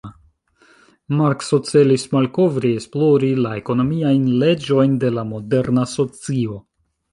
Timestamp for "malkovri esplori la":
2.15-3.53